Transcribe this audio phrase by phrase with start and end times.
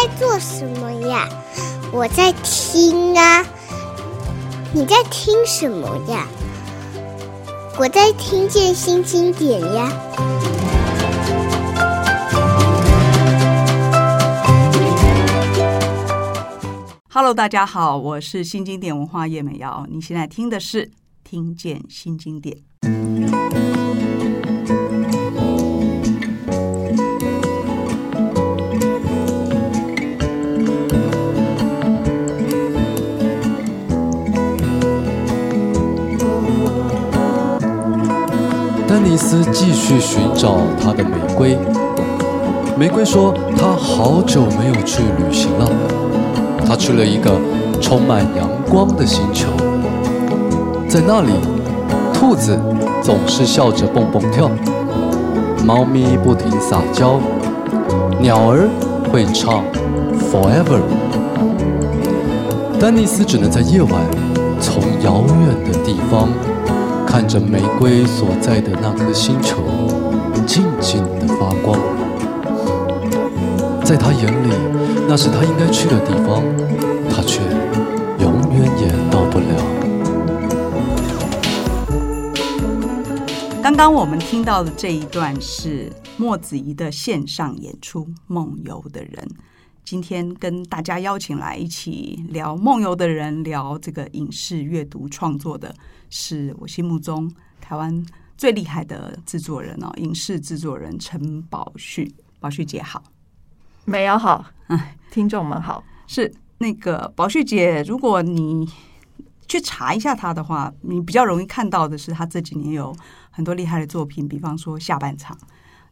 [0.00, 1.28] 在做什么呀？
[1.92, 3.44] 我在听啊。
[4.72, 6.24] 你在听什么呀？
[7.76, 9.90] 我在听见新经典呀。
[17.08, 19.84] Hello，大家好，我是新经典文化叶美瑶。
[19.90, 20.86] 你现在听的是
[21.24, 22.56] 《听见新经典》。
[39.70, 41.58] 继续寻找他的玫瑰。
[42.74, 45.70] 玫瑰说：“他好久没有去旅行了。
[46.66, 47.38] 他去了一个
[47.78, 49.46] 充满阳光的星球，
[50.88, 51.32] 在那里，
[52.14, 52.58] 兔子
[53.02, 54.50] 总是笑着蹦蹦跳，
[55.66, 57.20] 猫咪不停撒娇，
[58.18, 58.70] 鸟儿
[59.12, 59.62] 会唱
[60.32, 60.80] Forever。
[62.80, 63.92] 丹尼斯只能在夜晚，
[64.62, 66.26] 从遥远的地方。”
[67.10, 69.56] 看着玫瑰所在的那颗星球，
[70.46, 71.80] 静静的发光。
[73.82, 74.52] 在他眼里，
[75.08, 76.42] 那是他应该去的地方，
[77.08, 77.40] 他却
[78.20, 79.46] 永远也到不了。
[83.62, 89.10] 刚刚我们听到的这一段是莫子仪的线上演出《梦游的人》。
[89.90, 95.74] 今天跟大家邀请来一起聊《梦游的人》，聊这个影视阅读创作的。
[96.10, 98.04] 是我心目中台湾
[98.36, 103.02] 最厉害的制作人哦，影视制作人陈宝旭，宝旭姐好，
[103.86, 104.78] 美瑶好，嗯，
[105.10, 108.70] 听众们好，是那个宝旭姐，如果你
[109.46, 112.94] 去查一下她的话，你比较容易看到的是她这几年有
[113.30, 115.34] 很多厉害的作品，比方说下半场，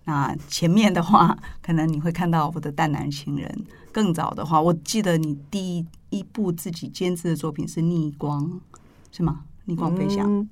[0.05, 3.65] 那前面的话，可能你会看到我的淡男情人，
[3.97, 8.61] 更早的话，我记得你第一一部自己监制的作品是逆光，
[9.11, 9.45] 是吗？
[9.65, 10.47] 逆光飞翔，嗯、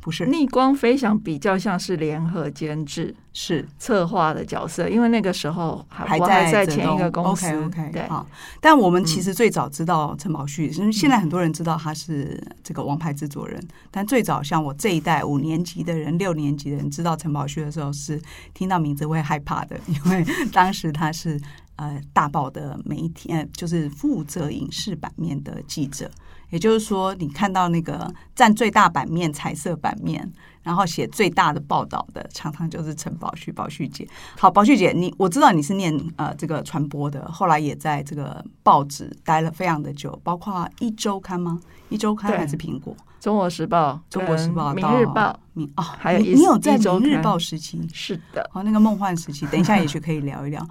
[0.00, 4.88] 不是逆光飞翔，比较像是联合监制，是策划的角色。
[4.88, 7.46] 因为那个时候还还在，在前一个公司。
[7.46, 8.02] OK OK，对。
[8.02, 8.26] 啊，
[8.60, 13.56] 但我们其实最早知道陈宝旭，因为现在很多人知道他是这个王牌制作人。
[13.60, 18.20] 嗯、但最早像我这一代五年级的人、六年级的人知道陈宝旭的时候，是
[18.52, 21.40] 听到名字会害怕的，因为当时他是
[21.76, 26.10] 呃大报的媒体，呃，就是负责影视版面的记者。
[26.50, 30.30] 也就是说，你看到那个占最大版面、彩色版面，
[30.62, 34.06] 然后写最大的报道的，常常就是陈宝旭、宝旭姐。
[34.38, 41.60] 好，宝旭姐，你我知道你是念呃这个传播的，后来也在这个报纸待了非常的久，包括一周刊吗？
[41.88, 42.94] 一周刊还是苹果？
[43.18, 47.80] 中国时报、中国时报、明日报、明哦，还有你，你有在明日报时期？
[47.92, 50.64] 是的，哦，那个梦幻时期，等一下也许可以聊一聊。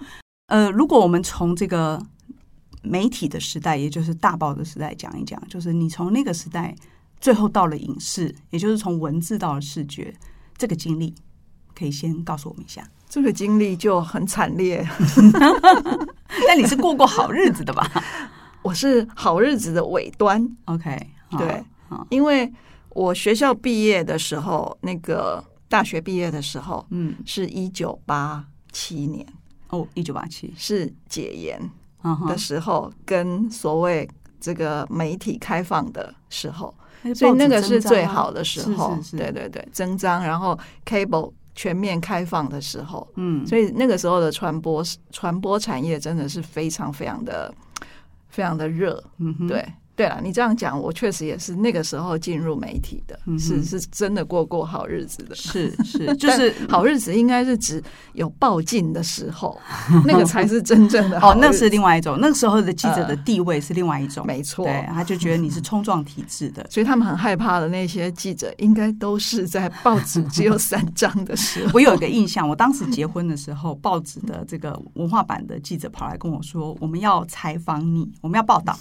[0.48, 2.02] 呃，如果我们从这个。
[2.86, 6.76] 媒体的时代，也就是大报的时代，讲一讲，就是你从那个时代
[7.22, 10.14] 最后到了影视，也就是从文字到了视觉，
[10.58, 11.16] 这个经历
[11.74, 12.86] 可以先告诉我们一下。
[13.08, 14.86] 这个经历就很惨烈，
[16.46, 17.90] 但你是过过好日子的吧？
[18.62, 20.46] 我是好日子的尾端。
[20.66, 21.64] OK，对，
[22.10, 22.52] 因为
[22.90, 29.26] 我学校毕业的时候，那个大学毕业的时候，嗯，是一九八七年。
[29.74, 30.54] 哦，一九八七。
[30.56, 31.70] 是解严。
[32.28, 34.06] 的时候，跟所谓
[34.38, 36.76] 这个媒体开放的时候，
[37.16, 39.00] 所以那个是最好的时候。
[39.12, 47.54] 对对对，增张，然后 cable 全面开放的时候，嗯，所以那个时候的传播传播产业真的是非常非常的
[48.28, 49.66] 非常的热，嗯，对。
[49.96, 57.82] 对了，你这样讲，我确实也是那个时候进入媒体的，嗯、是是真的过过好日子的，是是， 就是好日子应该是指
[58.14, 59.56] 有报进的时候，
[60.04, 61.34] 那个才是真正的 好。
[61.34, 71.72] 哦，那是另外一种，那个时候的记者的地位是另外一种，呃、没错，对，他就觉得你是冲撞体制的，所以他们很害怕的那些记者，应该都是在报纸只有三张的时候。
[71.72, 78.76] 我有一个印象，我当时结婚的时候，报纸的这个文化版的记者跑来跟我说，我们要采访你，我们要报道。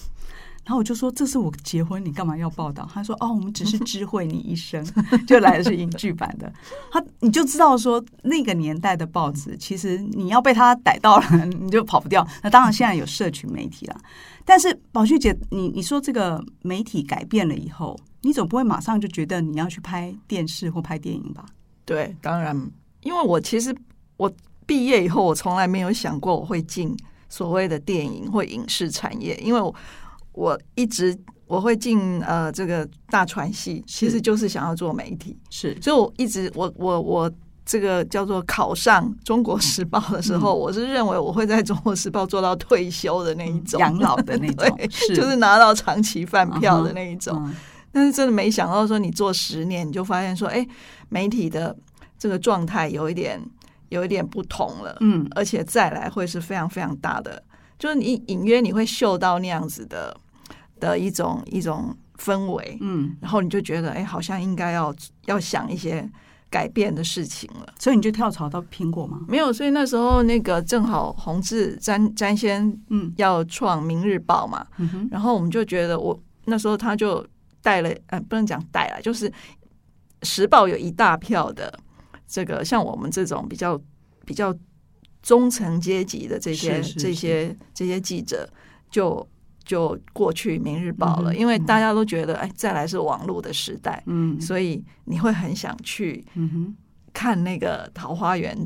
[0.64, 4.80] 然后我就说：“这是我结婚，你干嘛要报道？”他说：“哦，我们只是知会你一声，
[5.26, 6.52] 就来的是影剧版的。”
[6.92, 12.24] 他你就知道说那个年代的报纸，其实你要被他逮到了， 你就跑不掉。
[12.44, 14.00] 那当然现在有社群媒体了，
[14.44, 21.44] 但是宝旭姐，你你说这个媒体改变了以后，你总不会马上就觉得你要去拍电视或拍电影吧？
[21.84, 22.56] 对，当然，
[23.02, 23.74] 因为我其实
[24.16, 24.32] 我
[24.64, 26.96] 毕业以后，我从来没有想过我会进
[27.28, 29.74] 所谓的电影或影视产业，因为我。
[30.32, 37.30] 我一直我会进呃这个大传系，其实就是想要做媒体，是，所以我一直我我我
[37.64, 45.14] 这个叫做考上《中国时报》的时候，嗯、我是认为我会在《中国时报》做到退休的那一种，养老的那种， 是。
[45.14, 47.36] 就是拿到长期饭票的那一种。
[47.46, 47.54] 嗯、
[47.92, 50.66] 但是真的没想到说，你做十年，你就发现说，哎，
[51.08, 51.76] 媒体的
[52.18, 53.40] 这个状态有一点
[53.90, 57.40] 有一点不同了，嗯，而且再来会是非常非常大的，
[57.82, 60.16] 就是你隐约你会嗅到那样子的
[60.78, 64.94] 的一种一种氛围，嗯，然后你就觉得，哎，好像应该要
[65.26, 66.08] 要想一些。
[66.52, 69.22] 改变的事情了，所以你就跳槽到苹果吗？
[69.26, 74.66] 没有，所以那时候那个正好洪志詹詹先嗯要创《明日报》嘛，
[75.10, 77.26] 然后我们就觉得我那时候他就
[77.62, 79.30] 带了，呃，不能讲带了，就是
[80.24, 81.72] 《时报》有一大票的
[82.28, 83.80] 这个像我们这种比较
[84.26, 84.54] 比较
[85.22, 88.48] 中层阶级的这些是是是这些这些记者
[88.90, 89.26] 就。
[89.64, 96.26] 就过去《明日报》了，嗯、因为大家都觉得，哎，再来是网络的时代，嗯，所以你会很想去，
[97.12, 98.58] 看那个桃花源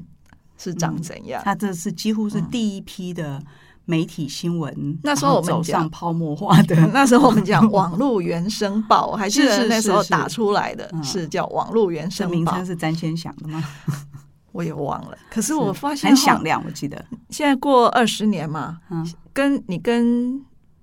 [0.57, 1.43] 是长怎样。
[1.45, 3.39] 他、嗯、这是几乎是第一批的
[3.85, 6.75] 媒体新闻，嗯、那时候我们走上泡沫化的。
[6.95, 13.63] 那时候我们讲 网络原声报，我还记得那时候打出来的是叫网络原声报，名称是詹先想的吗？
[14.57, 15.17] 我也忘了。
[15.31, 20.43] 可是我发现很响亮，我记得 现在过二十年嘛，嗯，跟你跟。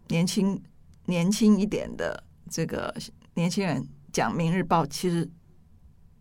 [0.10, 0.62] 年轻
[1.06, 2.22] 年轻一点的
[2.52, 2.94] 这个
[3.36, 5.28] 年轻人讲《明日报》，其实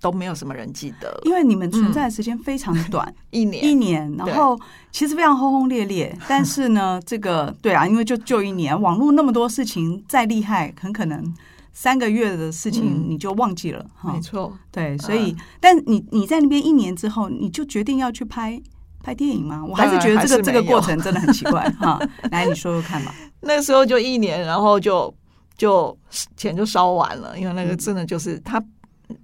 [0.01, 4.59] 都没有什么人记得，因为你们存在的时间非常短， 嗯、一年一年，然后
[4.93, 6.17] 其实非常轰轰烈烈。
[6.27, 11.35] 但是呢，这个对啊，因为就就一年，网络那么多事情再厉害，很可能
[11.73, 13.85] 三个月的事情你就忘记了。
[14.03, 18.61] 没错，对，所以，但你你在那边一年之后，你就决定要去拍。
[19.05, 19.65] 拍电影吗？
[19.65, 22.01] 我还是觉得这个这个过程真的很奇怪 哈。
[22.31, 23.13] 来，你说说看吧。
[23.41, 25.13] 那时候就一年，然后就
[25.57, 25.99] 就
[26.37, 28.61] 钱就烧完了，因为那个真的就是他《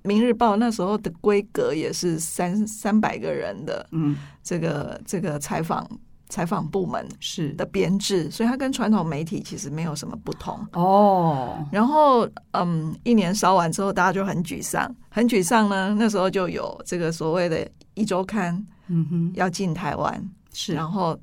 [0.03, 5.89] 明日报》那时候的规格也是三三百个人的，嗯，这个这个采访
[6.29, 11.65] 采访部门是的编制，所以它跟传统媒体其实没有什么不同哦。
[11.73, 15.95] 然后嗯，一年烧完之后，大家就很沮丧，很沮丧呢。
[15.99, 17.57] 那时候就有这个所谓的
[17.95, 18.57] 《一周刊》。
[18.91, 20.19] 嗯哼，要进台湾
[20.55, 21.15] 是，然后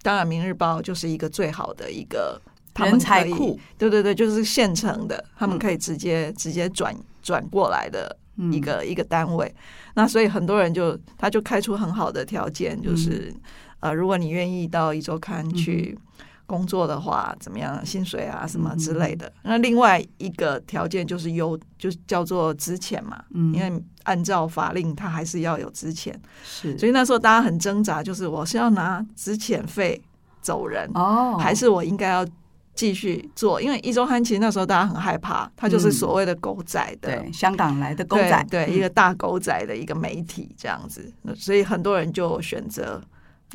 [0.00, 2.40] 当然《明日报》就是一个最好的一个
[2.76, 8.16] 人才库，对对对，就是现成的，他们可以直接、嗯、直接转转过来的
[8.50, 9.54] 一个、嗯、一个单位。
[9.94, 13.40] 那所以很多人就他就开出很好的条件，就是、嗯、
[13.84, 15.96] 呃，如果你愿意到一周刊去。
[15.96, 16.02] 嗯
[16.46, 17.80] 工作的话怎么样？
[17.86, 19.26] 薪水啊什么之类的。
[19.26, 23.24] 嗯、那另外一个条件就是优，就是叫做资遣嘛。
[23.30, 26.12] 嗯，因为按照法令，他还是要有资遣。
[26.44, 29.98] 是，所以那时候大家很挣扎，就是我是要拿资遣费
[30.42, 32.26] 走人哦，还是我应该要
[32.74, 33.58] 继续做？
[33.58, 41.10] 因为一周刊其实那时候大家很害怕，它就是所谓的狗仔的，嗯、对香港来的狗仔，对，对、嗯、一个大狗仔的一个媒体这样子。
[41.34, 43.02] 所以很多人就选择。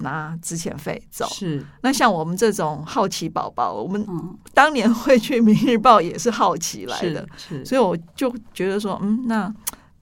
[0.02, 4.06] 拿之前费走是，那像我们这种好奇宝宝，我们
[4.54, 9.54] 当年会去《明日报》也是好奇来的，是，是，所以我就觉得说，嗯，那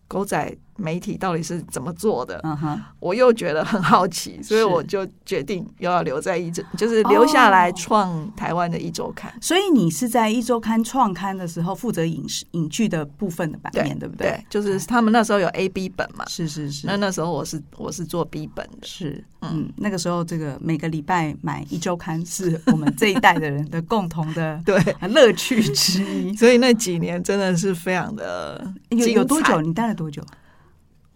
[0.08, 0.58] 狗仔。
[0.78, 2.40] 媒体到底是怎么做的？
[2.44, 9.34] 嗯哼，我又觉得很好奇，所以我就决定又要留在一周，就是留下来创台湾的一周刊。
[9.42, 14.28] 所以你是在一周刊创刊的时候负责影视影剧的部分的版面，对不对？
[14.28, 16.26] 对，就是他们那时候有 A、B 本嘛。
[16.28, 16.88] 是是是。
[16.88, 18.88] 那那时候我是我是做 B 本的。
[18.88, 24.78] 是，嗯，那个时候这个每个礼拜买一周刊是我们这一代的人的共同的 对
[25.10, 26.36] 乐趣之一。
[26.38, 29.62] 所以那几年真的是非常的有有多久？
[29.62, 30.22] 你待了多久？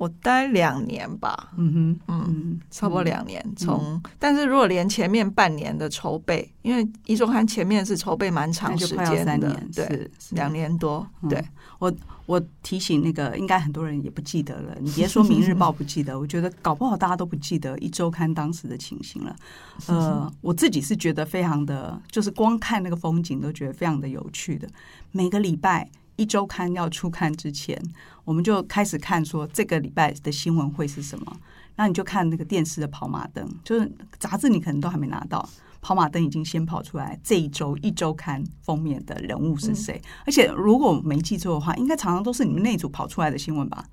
[0.01, 3.39] 我待两年吧，嗯哼，嗯，差不多两年。
[3.55, 11.07] 从、嗯，但是如果连前面半年的筹备，因为一周刊前面是筹备蛮长时间的，对，两年多。
[11.21, 11.45] 嗯、对
[11.77, 11.93] 我，
[12.25, 14.75] 我提醒那个，应该很多人也不记得了。
[14.79, 19.35] 你别说《明日报》不记得， 我觉得搞不好大家都不记得一周刊当时的情形了。
[19.85, 24.67] 呃，我自己是觉得非常的，就是光看那个风景都觉得非常的有趣的。
[25.11, 25.87] 每个礼拜。
[26.21, 27.75] 一周刊要出刊之前，
[28.23, 31.35] 我们就开始看说这个礼拜的新闻会是什么。
[31.75, 35.49] 那你就看那个电视的跑马灯，就是杂志你可能都还没拿到，
[35.81, 37.19] 跑马灯已经先跑出来。
[37.23, 39.99] 这一周一周刊封面的人物是谁？
[40.03, 43.83] 嗯、而且如果我没记错的话，应该常常都是你们那组跑出来的新闻吧？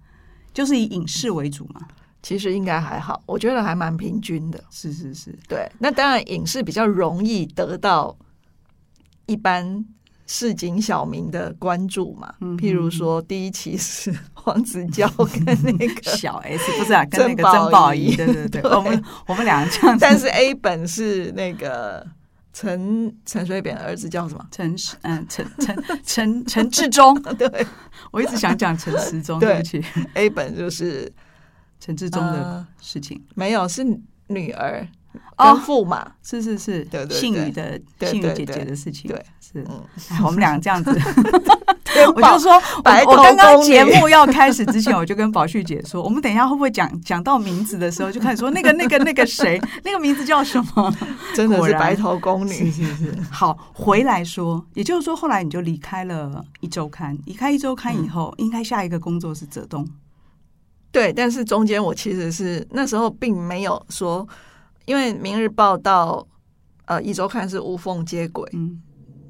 [0.53, 1.81] 就是以影视为主嘛。
[2.23, 4.63] 其实应该还好，我觉得还蛮平均的。
[4.69, 5.67] 是是是，对。
[5.79, 8.15] 那当然，影视比较容易得到
[9.25, 9.87] 一般。
[10.31, 19.97] 市井小民的关注嘛，譬如说第一期是 黄子佼跟那个 小 S，不是啊，跟那个曾宝仪，对对对， 我们我们两个这样。
[19.99, 22.07] 但是 A 本是那个
[22.53, 24.47] 陈陈水扁的儿子叫什么？
[24.51, 27.67] 陈嗯陈陈陈陈志忠，对，
[28.11, 29.83] 我一直想讲陈时中，对不起。
[30.13, 31.11] A 本就是
[31.81, 33.19] 陈志忠的事情？
[33.35, 33.83] 没有，是
[34.27, 34.87] 女儿
[35.37, 39.65] 跟驸马，是是是，对对，信宇的信宇姐姐的事情，对，是，
[40.25, 40.91] 我们俩这样子。
[42.15, 42.53] 我就说，
[43.07, 50.95] 我刚刚节目要开始之前，我就跟宝旭姐说，我们等一下会不会讲讲到名字的时候，就开始说那个那个那个谁，那个名字叫什么？
[51.35, 53.15] 真的是白头宫女，是是是。
[53.31, 59.87] 好，回来说，也就是说，后来你就离开了一周刊，离开一周刊以后，应该下一个工作是泽东。
[60.93, 64.27] 对，但是中间我其实是那时候并没有说，
[64.89, 66.27] 因为《明日报》到
[66.87, 68.83] 呃一周刊是无缝接轨，嗯。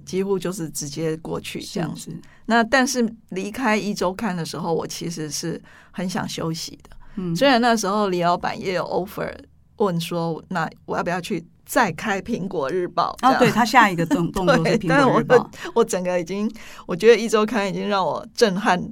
[0.06, 2.10] 几乎就是直接过去这样子。
[2.46, 5.60] 那但是离开一周刊的时候，我其实是
[5.90, 6.96] 很想休息的。
[7.16, 9.30] 嗯，虽然那时候李老板也有 offer
[9.76, 13.14] 问说，那我要不要去再开苹果日报？
[13.20, 15.36] 啊，对他下一个动 动作是苹果日报。
[15.36, 16.50] 我我整个已经，
[16.86, 18.82] 我觉得一周刊已经让我震撼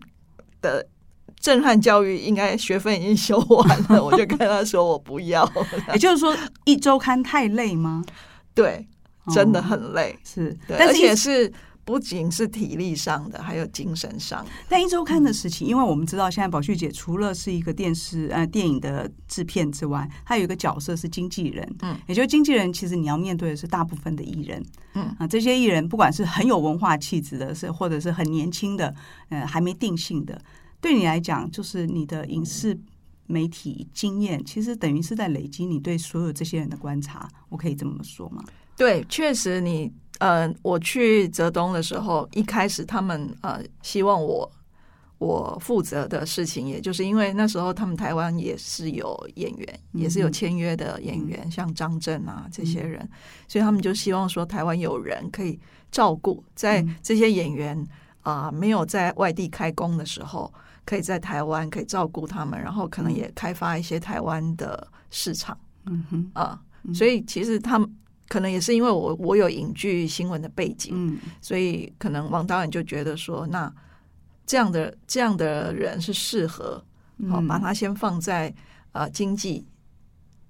[0.60, 0.86] 的
[1.40, 4.02] 震撼教育，应该学分已经修完了。
[4.02, 5.50] 我就跟他说我不要。
[5.92, 8.04] 也就是说，一周刊太累吗？
[8.54, 8.86] 对。
[9.34, 11.52] 真的很累，哦、是，对但是也是
[11.84, 14.46] 不仅是体力上的，还有精神上。
[14.68, 21.68] 但一周刊的事情，嗯、因为我们知道，现在宝旭姐除了是一个电视呃电影的制片之外，她有一个角色是经纪人。
[21.82, 24.64] 嗯，也就是经纪人，其实你要面对的是大部分的艺人。
[24.94, 28.94] 嗯啊，这些艺人不管是很有文化气质的，是或者是很年轻的，
[29.30, 30.40] 呃，还没定性的，
[30.86, 32.78] 对你来讲，就是你的影视
[33.26, 37.28] 媒体经验，其实等于是在累积你对所有这些人的观察。
[37.48, 38.44] 我可以这么说吗？
[38.76, 44.48] 对，确实你，你呃，我去泽东的时候，一开始他们呃希望我
[45.18, 53.10] 我负责的事情，也就是因为那时候他们台湾也是有演员，嗯、也是有签约的演员，嗯、像张震啊这些人，嗯、
[53.48, 55.58] 所以他们就希望说台湾有人可以
[55.90, 57.76] 照顾，在这些演员
[58.20, 60.54] 啊、呃、没有在外地开工的时候，
[60.86, 66.58] 可以在台湾可以照顾他们，然后可能也开发一些台湾的市场，嗯哼啊，
[66.94, 67.94] 所以其实他们。
[68.28, 73.72] 可能也是因为我我有影剧新闻的背景，嗯，所以可能王导演就觉得说，那
[74.44, 76.84] 这样的这样的人是适合，
[77.30, 78.52] 好、嗯、把他先放在
[78.90, 79.64] 呃经济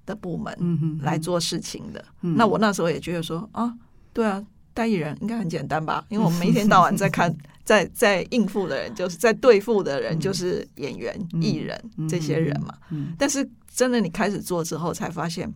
[0.06, 2.02] 的部门来做事情的。
[2.22, 3.70] 嗯、哼那我那时候也觉得说啊，
[4.14, 6.02] 对啊，代艺人应该很简单吧？
[6.08, 7.30] 因为我们一天到晚在看，
[7.66, 12.72] 在在应付的人，就是在对付的人，就是演员、艺人、嗯、这些人嘛。
[12.88, 15.52] 嗯、但是真的你开始做之后，才发现。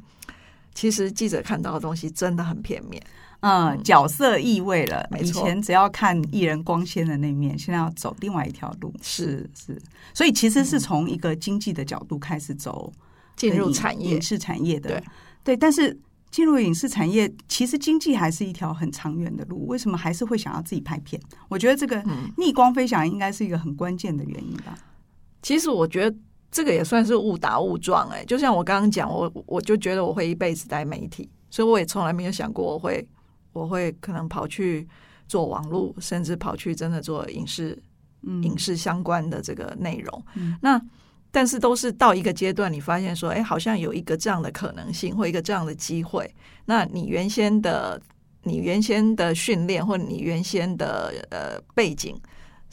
[0.73, 3.03] 其实记者看到的东西真的很片面，
[3.41, 5.05] 嗯，角色意味了。
[5.21, 8.95] 以前只要看艺人光鲜的那面，现在要走另外一条路。
[9.03, 9.77] 是是，
[10.15, 12.91] 所以其实是从一个经济的角度开始走
[13.35, 14.91] 进入产业、影视产业的。
[14.91, 15.05] 对
[15.43, 15.99] 对，但是
[16.31, 19.67] 进入影视产业，其实经济还是一条很长远的路。
[19.67, 21.21] 为什么还是会想要自己拍片？
[21.49, 22.03] 我觉得这个
[22.37, 24.79] 逆光飞翔应该是一个很关键的原因吧。
[25.43, 26.17] 其实我觉得。
[26.53, 33.09] 这个也算是误打误撞哎，就像我刚刚讲，我我就觉得我会一辈子待媒体，所以我也从来没有想过我会
[33.53, 34.85] 我会可能跑去
[35.29, 37.81] 做网络，甚至跑去真的做影视、
[38.23, 40.25] 嗯、影视相关的这个内容。
[40.35, 40.77] 嗯、那
[41.31, 46.33] 但是都是到一个阶段，你发现说，哎，好像有一个这样的可能性，或一个这样的机会。
[46.65, 48.01] 那你原先的
[48.43, 52.21] 你原先的训练，或你原先的呃背景。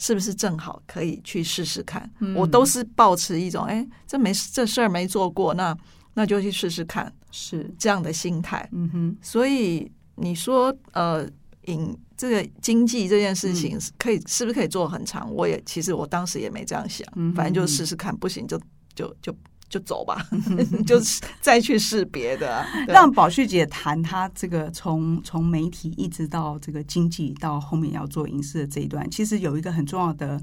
[0.00, 2.08] 是不是正好可以去试试看？
[2.20, 5.76] 嗯、我都是抱持一种，哎，这没这事儿没做过，那
[6.14, 8.68] 那就去试试看，是这样的心态。
[8.70, 11.28] 嗯哼，所以你说，呃，
[11.64, 15.32] 影这个经济这件事情，可以、嗯、是不是可以做很长？
[15.32, 18.60] 我也其实我当时也没这样想，嗯、反正就试试看，不行就
[18.94, 19.32] 就就。
[19.32, 20.26] 就就走吧，
[20.86, 22.66] 就是再去试别的、啊。
[22.86, 30.40] 让宝旭姐谈她这个从从媒体一直到这个经济，到后面要做影视的这一段，其实有一个很重要的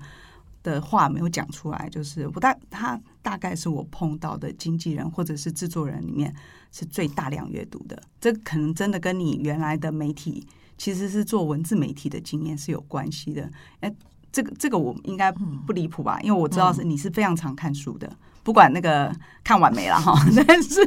[0.62, 6.32] 的话没有讲出来，就是我大他大概是我碰到的经纪人或者是制作人里面
[6.72, 8.00] 是最大量阅读的。
[8.22, 10.46] 这可能真的跟你原来的媒体
[10.78, 13.50] 其实是做文字媒体的经验是有关系的。
[13.80, 13.94] 哎，
[14.32, 16.20] 这个这个我应该不离谱吧？
[16.22, 18.12] 因为我知道是你是非常常看书的。
[18.44, 19.12] 不管那个
[19.44, 20.14] 看完没了哈，
[20.46, 20.80] 但是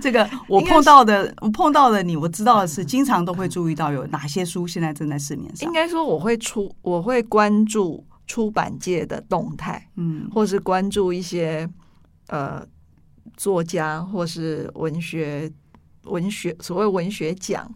[0.00, 5.68] 这个我碰到的，我碰到的你，我知道的是，经常都会注意到有哪些书现在正在市面上。
[5.68, 11.68] 应该说，我会出，我会关注出版界的动态，嗯，或是关注一些
[12.26, 12.66] 呃
[13.36, 15.48] 作家或是文学。
[16.04, 17.70] 文学所谓文学奖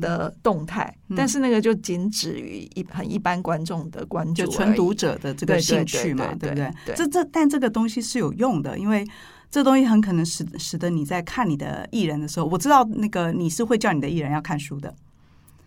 [0.00, 6.72] 的动态，但是那个就仅止于一很一般观众的关注，就纯读者的这个兴趣嘛，对不对？
[6.94, 9.06] 这这但这个东西是有用的，因为
[9.50, 14.94] 这东西很可能使使得你在看你的艺人的时候，我知道那个你是会叫你的艺人要看书的，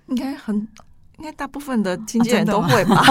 [0.07, 0.67] 应该很
[1.19, 3.03] 应该大部分的经纪人都会吧。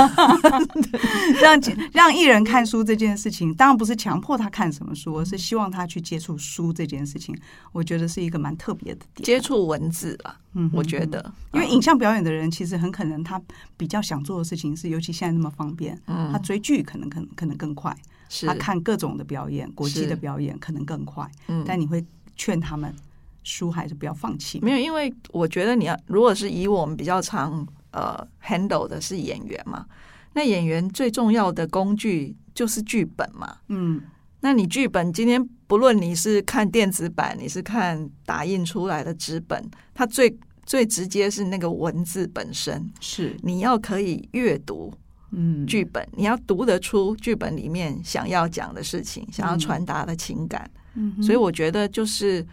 [1.43, 1.61] 让
[1.93, 7.37] 让艺人看书这件事情，当然不是强迫他看什么书，而是希望他去接触书这件事情。
[7.71, 10.35] 我觉得是一个蛮特别的点，接触文字啊。
[10.55, 13.41] 嗯，我觉得，因为影像表演的人其实很可能他
[13.77, 17.95] 比较想做的事情是，尤其现在那么方便，嗯，他追剧可能可能可能更快，
[18.31, 21.31] 是他看各种的表演，国际的表演可能更快。
[21.49, 22.03] 嗯，但你会
[22.37, 22.93] 劝他们
[23.45, 24.59] 书还是不要放弃？
[24.62, 27.69] 没有，因为我觉得你要，如果是以我们比较常。
[27.90, 29.87] 呃，handle 的是演员嘛？
[30.35, 33.57] 那演员最重要的工具就是剧本嘛。
[33.68, 34.00] 嗯，
[34.40, 42.88] 那你剧本今天不论你是看电子版，你是看打印出来的纸本，它最最直接是那个文字本身。
[43.00, 44.92] 是你要可以阅读，
[45.33, 50.71] 嗯，剧本你要读得出剧本里面想要讲的事情，想要传达的情感。
[50.95, 52.47] 嗯，所以我觉得就是，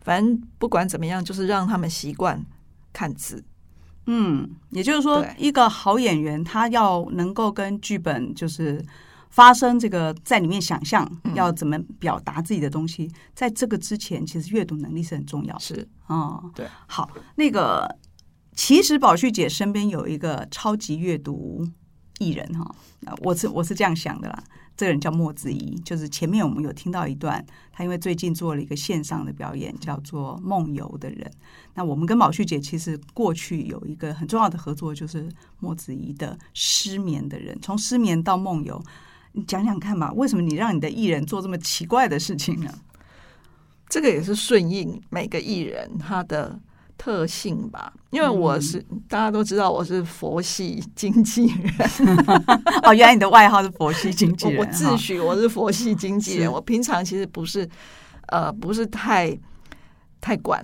[0.00, 2.44] 反正不管怎么样，就是让他们习惯
[2.92, 3.42] 看字。
[4.12, 8.84] 嗯，也就是说，一个好演员他要能够跟剧本就是
[9.28, 15.60] 发生这个在里面想象要怎么表达自己的东西，在这个之前，其实阅读能力是很重要的。
[15.60, 16.66] 是，嗯，对。
[16.88, 17.88] 好，那个
[18.56, 21.64] 其实宝旭姐身边有一个超级阅读
[22.18, 22.74] 艺人哈，
[23.22, 24.42] 我是我是这样想的啦。
[24.76, 27.44] 这个人叫莫子怡，就是前面我们有听到一段，
[27.80, 31.20] 他因为最近做了一个线上的表演，叫做《梦游的人》。
[31.72, 35.26] 那我们跟宝旭姐其实过去有一个很重要的合作，就是
[35.60, 38.78] 莫子怡的《失眠的人》，从失眠到梦游，
[39.32, 42.70] 你讲讲看吧，为什么你让你的艺人做这么奇怪的事情呢？
[43.88, 46.60] 这个也是顺应每个艺人他的。
[47.00, 51.72] 特性吧，因为我是、嗯、大家都知道我是佛系经纪人。
[52.84, 56.52] 哦，原来你的外号是佛系经纪人，我，自诩我是佛系经纪人。
[56.52, 57.66] 我平常其实不是
[58.26, 59.34] 呃不是太
[60.20, 60.62] 太管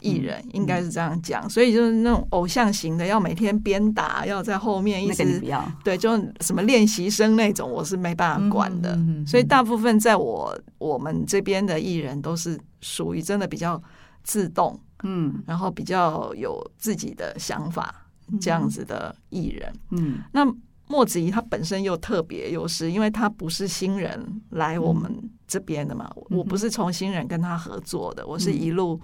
[0.00, 5.38] 艺人，嗯、应该是这样讲，嗯、所以就是那种偶像型的，要每天鞭打，要在后面一直
[5.84, 8.98] 对，就什么练习生那种，我是没办法管的。
[9.26, 13.78] 所以大部分在我我们这边的艺人都是属于真的比较
[14.22, 14.80] 自动。
[15.04, 18.06] 嗯，然后比较有自己的想法，
[18.40, 19.72] 这样子的艺人。
[19.92, 20.44] 嗯，那
[20.88, 25.10] 莫子怡他本身又特别优势，因为他不是新人来我们
[25.46, 29.00] 这边的嘛，嗯、我不是从新人跟他合作的，我是一路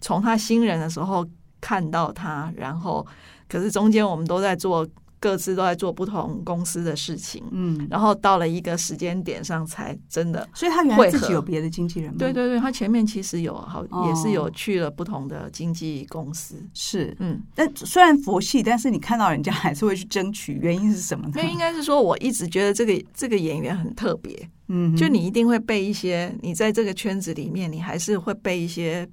[0.00, 1.26] 从他新人的时候
[1.60, 3.06] 看到他，然后
[3.48, 4.86] 可是中间我们都在做。
[5.24, 12.16] 各自都在做不同公司的事情，嗯，然后到了一个时间点上才真的，所以他原来自己有别的经纪人吗？
[12.18, 21.32] 对对对，他前面其实有好也是有去了不同的经纪公司，是嗯，但虽然佛系，但是你看到人家还是会去争取，原因是什么呢？
[21.36, 29.08] 那应该是说，我一直觉得这个这个演员很特别，嗯，就你一定会被一些，你在这个圈子里面，你还是会被一些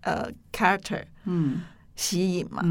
[0.00, 1.60] 呃 character，嗯。
[1.96, 2.62] 吸引嘛，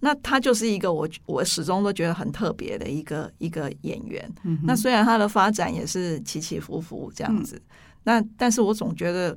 [0.00, 4.28] 那他就是一个我我始终都觉得很特别的一个一个演员。
[4.42, 7.62] 嗯、那虽然他的发展也是起起伏伏这样子，嗯、
[8.02, 9.36] 那但是我总觉得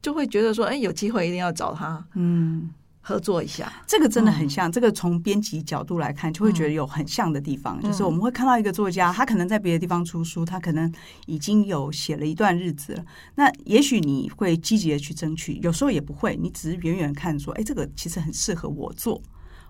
[0.00, 2.04] 就会觉得说，哎，有机会一定要找他。
[2.14, 2.70] 嗯。
[3.04, 4.70] 合作一下，这个真的很像。
[4.70, 7.80] 嗯、这个从编辑角度来看，就会觉得有很像的地方。
[7.82, 10.90] 嗯、就是我们会看到一个作家，他可能在别的地方出书，他可能
[11.26, 13.04] 已经有写了一段日子了。
[13.34, 19.20] 那也许你会积极的去争取，有时候也不会，你只是远远看说，哎，这个其实很适合我做，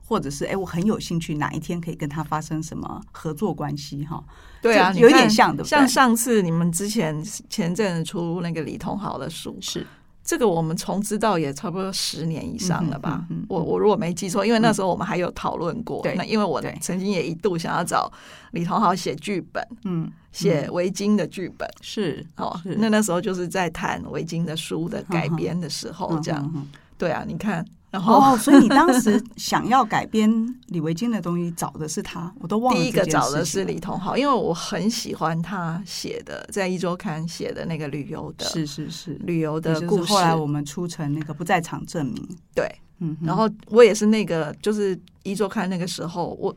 [0.05, 4.05] 或者是哎，我很有兴趣，哪一天可以跟他发生什么合作关系？
[4.05, 4.23] 哈，
[4.61, 5.65] 对啊，有点像的。
[5.65, 9.87] 像上次你们之前前阵子出那个李同豪的书是。
[10.33, 13.23] 这个我们从知道也差不多十年以上了吧？
[13.51, 16.03] 我我如果没记错，因为那时候我们还有讨论过。
[16.17, 18.11] 那因为我曾经也一度想要找
[18.53, 22.59] 李同豪写剧本，嗯，写维京的剧本是哦。
[22.65, 26.67] 那那时候就是在谈维京的书的改编的时候，这样。
[26.97, 27.63] 对啊，你看。
[27.93, 30.33] 然后、哦，所以你当时想要改编
[30.69, 32.81] 李维京的东西，找的是他，我都忘了。
[32.81, 40.11] 第一个找的是李同豪，因为我很喜欢他写的，在一周刊写的那个旅游的，是是是旅游的故事。
[40.11, 42.67] 后来我们出成那个不在场证明，对，
[43.01, 43.15] 嗯。
[43.21, 46.57] 然后我也是那个，就是一周刊那个时候，我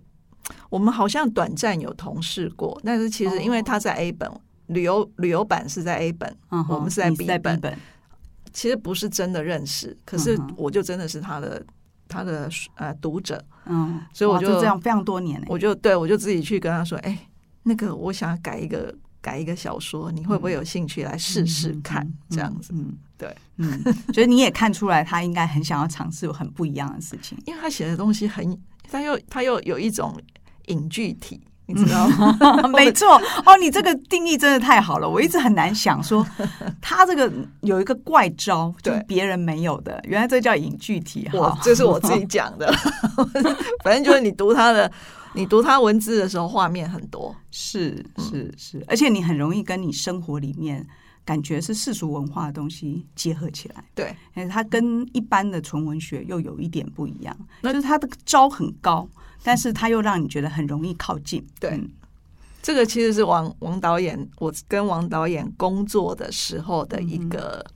[0.69, 4.31] 我们好像短暂有同事过，但是其实因为他在 A 本，
[4.67, 7.27] 旅游旅游版是在 A 本，嗯、哼我们是在 B
[7.59, 7.77] 本。
[8.55, 11.65] 其实不是真的认识，可是我就真的是他的、嗯、
[12.07, 17.19] 他的呃读者，嗯，所以我就，就这样非常多年，我就对我就自己去跟他说，哎，
[17.63, 22.01] 那个我想要改一个改一个小说，你会不会有兴趣来试试看？
[22.05, 28.57] 嗯、这样子，嗯，对，嗯，觉得你也看出来他应该很想要尝试很不一样的事情，因为他写的东西很，
[28.89, 30.17] 他又他又有一种
[30.67, 32.67] 隐具体你知道吗？
[32.69, 35.09] 没错哦，你这个定义真的太好了。
[35.09, 36.25] 我一直很难想说，
[36.81, 39.99] 他这个有一个怪招，对别人没有的。
[40.03, 42.71] 原来这叫隐具体哈，这是我自己讲的。
[43.83, 44.91] 反正就是你读他的，
[45.33, 50.85] 你读他文字的时候，画面很多，是是是，而且你很容易跟你生活里面
[51.23, 53.83] 感觉是世俗文化的东西结合起来。
[53.95, 54.15] 对，
[54.47, 59.07] 它跟一般的纯文学又有一点不一样，那就是他的招很高。
[59.45, 61.45] 但是他又让你觉得很容易靠近。
[61.59, 61.87] 对，嗯、
[62.63, 67.73] 这个其实是王王导演，我跟王导演工作的时候的一个、嗯、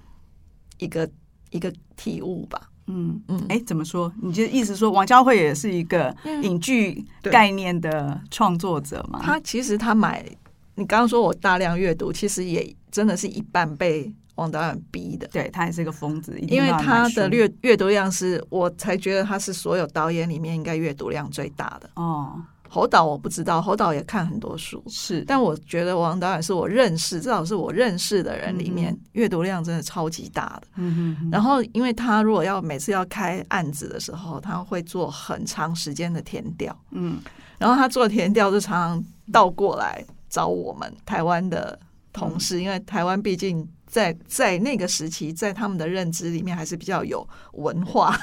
[0.79, 1.07] 一个
[1.51, 2.71] 一个体悟吧。
[2.87, 4.11] 嗯嗯，哎、嗯，怎么说？
[4.19, 9.21] 你就意思说王家慧也是一个影剧概念的创作者吗？
[9.21, 10.25] 他其实他买，
[10.73, 14.11] 你刚刚说我大量阅读，其实也真的是一半被。
[14.39, 21.89] 王导演逼的，对，他也是个疯子，因为他的阅阅读量是我才觉得他是所有导演里面应该阅读量最大的。
[21.95, 30.67] 哦，侯导我不知道，侯导也看很多书，是，但我觉得王导演是我认识，至少是我认识的人里面阅读量真的超级大的。
[30.75, 37.19] 嗯哼，然后因为他如果要每次要开案子的时候，他会做很长时间的填调，嗯，
[37.57, 41.77] 然后他做填调就常常倒过来找我们台湾的
[42.13, 43.67] 同事，因为台湾毕竟。
[43.89, 48.15] 在在那个时期，在他们的认知里面，还是比较有文化，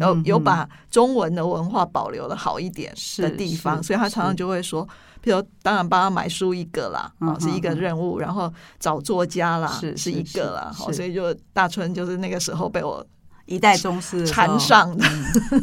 [0.00, 4.84] 有有把中文的文化保留的好一点的地方，所以他常常就会说，
[5.22, 13.06] 譬如当然帮他买书一个啦，啊是一个任务，然后找作家啦是是一个啦，好，所以就大春就是那个时候被我。
[13.46, 15.06] 一代宗师缠上的，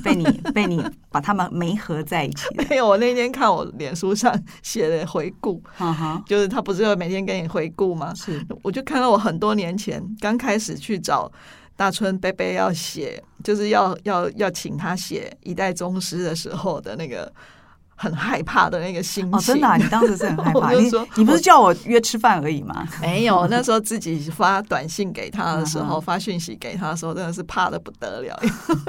[0.03, 2.45] 被你 被你把他们媒合在一起。
[2.69, 5.61] 没有，我那天看我脸书上写的回顾，
[6.25, 8.13] 就是他不是有每天给你回顾吗？
[8.13, 11.31] 是，我就看到我很多年前刚开始去找
[11.75, 17.31] 大春贝贝要写，就是要要要请他写一代宗师的时候的那个。
[18.01, 20.71] 很害怕的那个心情，哦，真的，啊，你当时是很 害怕。
[20.71, 22.87] 你你不是叫我约吃饭而已吗？
[22.99, 28.39] 没有，那时候自己发短信给他的时候，发讯息给他的时候，真的是怕的不得了，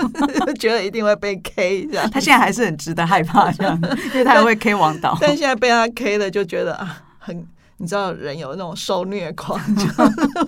[0.59, 2.11] 觉得一定会被 K 这样。
[2.11, 3.79] 他现在还是很值得害怕这样，
[4.15, 5.19] 因为他还会 K 王导。
[5.21, 7.47] 但现在被他 K 了，就觉得啊，很。
[7.83, 9.85] 你知道人有那种受虐狂， 就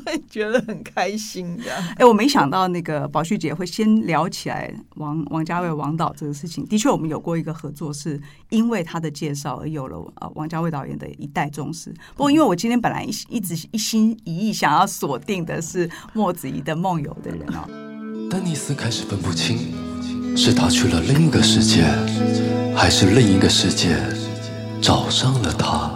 [0.06, 1.76] 会觉得很开心这样。
[1.96, 6.64] 哎，我没想到那个宝旭姐会先聊起来王王家卫王导这个事情。
[6.66, 8.20] 的确，我们有过一个合作，是
[8.50, 11.92] 因为他的介绍而有了呃王家卫导演的一代宗师。
[12.14, 17.68] 不过，因为我今天本来一一直一心一意想要锁定的是莫子仪的《梦游的人》哦。
[18.30, 19.74] 丹尼斯开始分不清，
[20.36, 21.82] 是他去了另一个世界，
[22.76, 23.98] 还是另一个世界
[24.80, 25.90] 找上了他。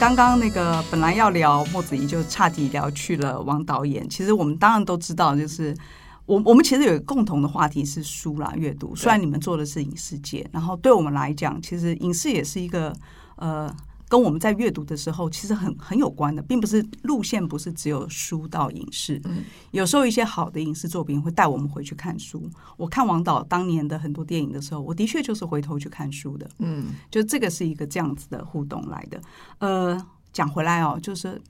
[0.00, 4.08] 刚刚那个本来要聊莫子仪，就差点聊去了王导演。
[4.08, 5.76] 其实我们当然都知道，就是
[6.24, 8.96] 我我们其实有一个共同的话题是书啦，阅读。
[8.96, 12.96] 虽然你们做的是影视界，然后对我们来讲，其实影视也是一个
[13.36, 13.70] 呃。
[14.10, 19.20] 跟我们在阅读的时候，其实很很有关的，并不是路线不是只有书到影视。
[19.24, 22.50] 嗯，有时候一些好的影视作品会带我们回去看书。
[22.76, 26.50] 我看王导当年的很多电影的时候，我的确就是回头去看书的。
[26.58, 29.20] 嗯，就这个是一个这样子的互动来的。
[29.58, 31.40] 呃，讲回来哦，就是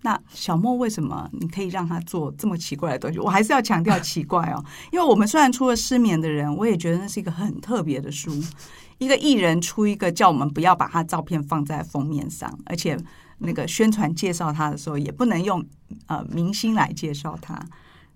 [0.00, 3.18] 那小莫为什么你可以让他做这么奇怪的东西？
[3.18, 8.32] 我还是要强调奇怪哦，因为我们虽然出了失眠的人，我也觉得那是一个很特别的书。
[8.98, 12.98] 一个艺人出一个叫我们不要把他照片放在封面上，而且
[13.38, 15.64] 那个宣传介绍他的时候也不能用
[16.06, 17.56] 呃明星来介绍他。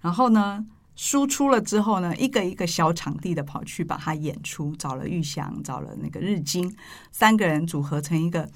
[0.01, 0.65] 然后呢，
[0.97, 6.75] 输出了之后呢，一个一个小场地的跑去把他演出，找了玉祥，找了那个日金，
[7.13, 8.49] 三个人组合成一个，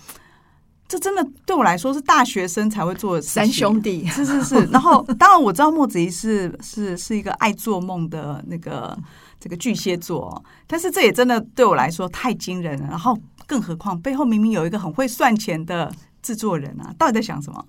[0.88, 4.64] 这真的对我来说是大学生才会做的三兄弟，是是是。
[4.72, 8.98] 然后当然我知道莫子怡是是是一个爱做梦的那个。
[9.46, 12.86] 这个巨蟹座，但是这也真的对我来说太惊人了。
[12.90, 15.88] 然后，更何况背后明明有一个很会算钱的
[16.20, 17.64] 制作人啊，到底在想什么？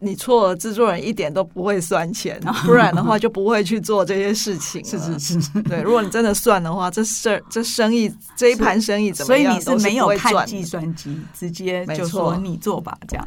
[0.00, 4.82] 你错了，制作人一点都不会算钱，不然的话就不会去做这些事情。
[4.84, 5.80] 是是是，对。
[5.80, 9.44] 如果你真的算的话，这事儿这生意这一盘生意怎么样？
[9.44, 13.24] 所以你是没有看计算机，直接就说你做吧，这样。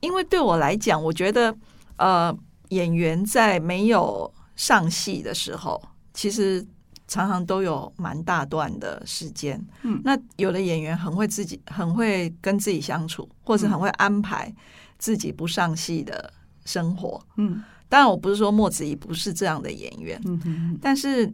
[0.00, 1.56] 因为对我来讲，我觉得
[1.96, 2.36] 呃，
[2.68, 5.80] 演员在没有上戏的时候，
[6.12, 6.62] 其实
[7.06, 9.60] 常常都有蛮大段的时间。
[9.82, 14.52] 嗯，那有的演员很会自己，很会跟自己相处，或是很会安排。
[14.98, 16.32] 自己不上戏的
[16.64, 21.28] 生活，嗯，当然我不是说莫子怡不是这样的演员，嗯哼，但是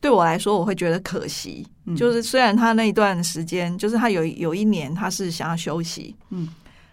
[0.00, 6.48] 对我来说，我会觉得可惜，嗯，就是虽然他那一段时间，就是他有有一年他是想要休息，嗯，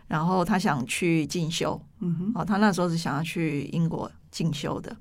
[0.07, 4.95] 然后他想去进修，嗯哼，哦，他那时候是想要去英国进修的，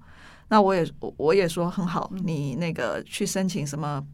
[0.48, 4.04] 那我也我也说很好，你那个去申请什么？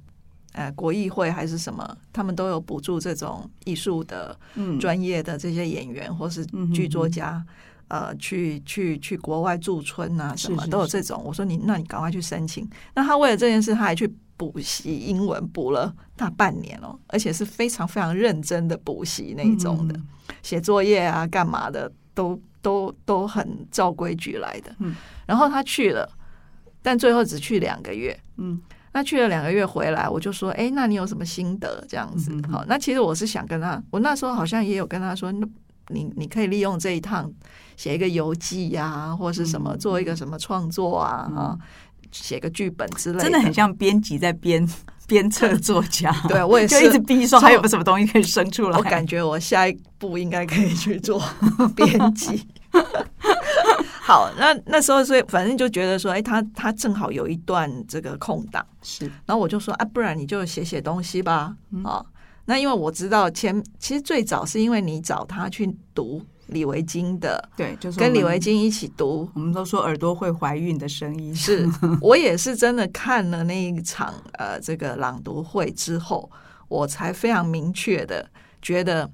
[0.54, 4.38] 呃，国艺会还是什么，他们都有补助这种艺术的
[4.78, 7.42] 专业的这些演员、嗯、或是剧作家，
[7.88, 11.22] 嗯、呃，去去去国外驻村啊，什么都有这种。
[11.24, 12.68] 我说你，那你赶快去申请。
[12.94, 19.98] 那他为了这件事，他还去补习英文，补了大半年哦，而且是非常非常认真的补习那一种的，
[20.42, 24.76] 写、嗯、作业啊，干嘛的都都都很照规矩来的。
[24.80, 26.06] 嗯，然后他去了，
[26.82, 28.18] 但最后只去两个月。
[28.36, 28.60] 嗯。
[28.94, 31.82] 那去了两个月回来，我就说：“哎，那你有什么心得？
[31.88, 32.62] 这样子，好。
[32.68, 35.48] 那其实我是想跟他，我那时候好像也有跟他说，那
[35.88, 37.32] 你你可以利用这一趟
[37.74, 41.58] 写一个游记呀、啊，或是什么做一个什么创作啊，嗯、啊，
[42.10, 44.68] 写个剧本之类的，真的很像编辑在编
[45.06, 46.14] 鞭策作家。
[46.28, 48.76] 对我也是，就一直逼说还有什么东西可以生出来。
[48.76, 51.18] 我感觉我下一步应该可以去做
[51.74, 52.46] 编辑。
[54.04, 61.82] ”好，那那时候所以反正就觉得说，哎、欸，他他正好有一段这个空档，是，然后我就说，啊，不然你就写写东西吧，啊、嗯。
[61.84, 62.04] 哦，
[62.46, 71.68] 那因为我知道前其实最早是因为你找他去读李维京的，对，就是跟李维京一起读，我们都说耳朵会怀孕的声音，是
[72.00, 76.28] 我也是真的看了那一场呃这个朗读会之后，
[76.66, 78.28] 我才非常明确的
[78.60, 79.08] 觉得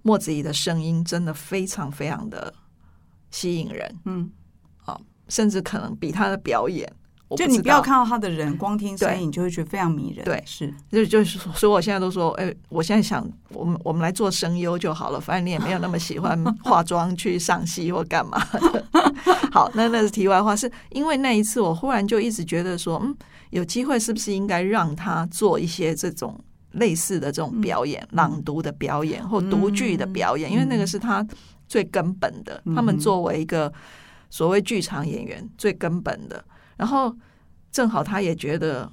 [0.00, 2.54] 莫子怡的声音真的非常非常的。
[3.32, 4.30] 吸引人，嗯，
[4.84, 4.96] 啊，
[5.28, 6.88] 甚至可能比他的表演，
[7.36, 10.22] 就你不要看到他的人，光听声音，你就会觉得非常迷人。
[10.24, 18.38] 对，是，就就是，所以我现在都说，哎、欸，我现在想，我们我们来做声优就好了，反正你也没有那么喜欢化妆去上戏或干嘛。
[18.52, 18.84] 的。
[19.50, 23.16] 好，那那是题外话，是因为那一次我忽然就一直觉得说，嗯，
[23.48, 26.38] 有机会是不是应该让他做一些这种
[26.72, 31.26] 类似的这种表演，嗯、朗读的表演或读剧的表演，嗯、因为那个是他。
[31.72, 33.72] 最根本的，他们作为一个
[34.28, 36.44] 所谓剧场演员，最根本的。
[36.76, 37.16] 然后
[37.70, 38.92] 正好他也觉得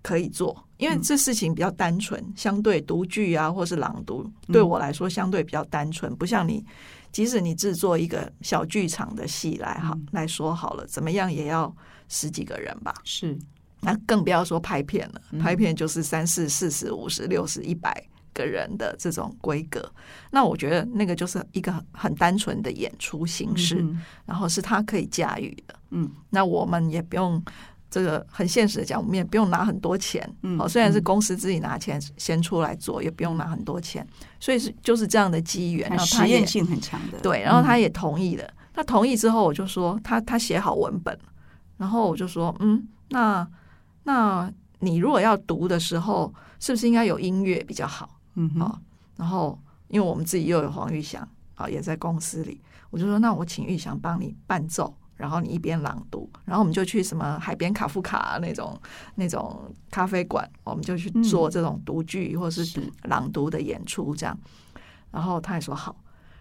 [0.00, 6.64] 可以做，因为这事情比较单纯，相对读剧啊，或是朗读，对我来说相对比较单纯，不像你，
[7.12, 11.70] 即使你制作一个小剧场的戏来好来说好了，怎么样也要
[12.08, 12.94] 十几个人吧？
[13.04, 13.38] 是，
[13.82, 18.02] 那更不要说拍片了，拍片就是三四、四十、五十、六十、一百。
[18.34, 19.90] 个人的这种规格，
[20.30, 25.74] 那我觉得那个就是一个很单纯的演出形式，嗯、然后是他可以驾驭的。
[25.90, 27.42] 嗯，那我们也不用
[27.88, 30.28] 这个很现实的讲，我们也不用拿很多钱。
[30.42, 34.06] 嗯，好，虽然是公司自己拿钱先出来做，也不用拿很多钱，
[34.40, 35.88] 所以是就是这样的机缘。
[35.88, 38.44] 然后实验性很强的，对，然后他也同意了。
[38.72, 41.16] 他同意之后，我就说他他写好文本，
[41.76, 43.48] 然后我就说嗯，那
[44.02, 48.13] 那你如果要读的时候，是不是应该有音乐比较好？
[48.34, 48.80] 嗯，好，
[49.16, 58.80] 然后因为我们自己又有黄玉祥啊，也在公司里，我就说那我请玉祥帮你伴奏，然后你一边朗读，然后我们就去什么海边卡夫卡那种
[59.14, 64.38] 那种咖啡馆，我们就去做这种读剧或是朗读的演出，这样。
[65.10, 65.96] 然后他也说好，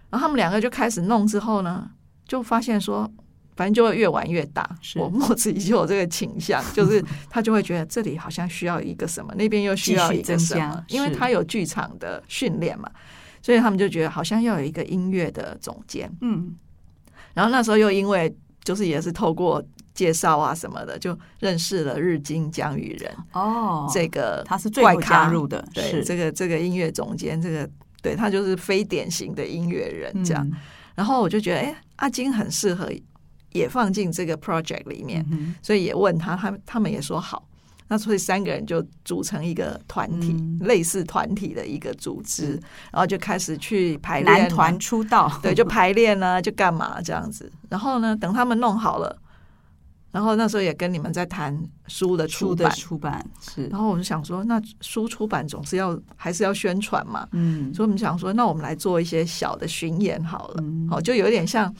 [0.09, 1.91] 然后他们两个就开始弄之后呢，
[2.27, 3.09] 就发现说。
[3.55, 4.67] 反正就会越玩越大。
[4.95, 12.89] 我墨子仪就有这个倾向，就是他就会觉得这里好像需要一个什么，那边又需要一个什么，因为他有剧场的训练嘛，
[13.41, 16.11] 所以他们就觉得好像要有一个音乐的总监。
[16.21, 16.55] 嗯，
[17.33, 19.63] 然后那时候又因为就是也是透过
[19.93, 23.15] 介绍啊什么的，就认识了日金江雨人。
[23.33, 27.69] 哦，这个他是最后加入的，对，这个这个音乐总监，这个
[28.01, 30.51] 对他就是非典型的音乐人这样。
[30.95, 32.89] 然后我就觉得，哎，阿金很适合。
[33.53, 37.47] 也放进这个 project 里面，嗯、所以也问他，他他们也说好。
[37.89, 42.63] 那所以三个人就组成一个团体，嗯、类似团体的一个组织，嗯、
[42.93, 44.39] 然后就开始去排练。
[44.39, 47.51] 男团出道，对，就排练呢，就干嘛这样子。
[47.69, 49.15] 然后呢，等他们弄好了，
[50.11, 53.67] 然后那时候也跟你们在谈书的出版，出版是。
[53.67, 61.71] 然后我就想说，那书出版总是要还是要宣传嘛，嗯，所以我们想说，那我们来做一些小的巡演好了，嗯、好，就有点像。